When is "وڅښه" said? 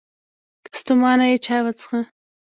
1.63-1.99